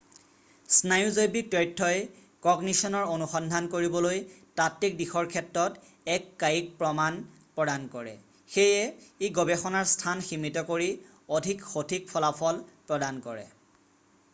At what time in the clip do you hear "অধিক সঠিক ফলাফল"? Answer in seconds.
11.41-12.65